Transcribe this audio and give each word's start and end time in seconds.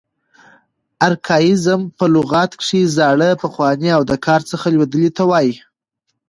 ارکاییزم 1.07 1.81
په 1.97 2.05
لغت 2.13 2.51
کښي 2.59 2.81
زاړه، 2.95 3.29
پخواني 3.43 3.89
او 3.97 4.01
د 4.09 4.11
کاره 4.25 4.45
څخه 4.51 4.65
لوېدلي 4.73 5.09
ته 5.17 5.23
وایي. 5.29 5.55